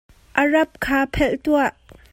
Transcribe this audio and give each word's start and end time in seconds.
A 0.41 0.43
rap 0.53 0.71
kha 0.83 0.99
phelh 1.13 1.37
tuah. 1.43 1.73